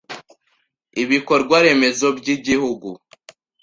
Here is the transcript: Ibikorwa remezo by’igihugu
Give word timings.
Ibikorwa 1.03 1.55
remezo 1.65 2.07
by’igihugu 2.17 2.89